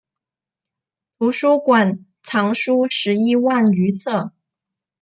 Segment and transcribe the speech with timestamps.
[1.19, 4.31] 图书馆藏书十一万余册。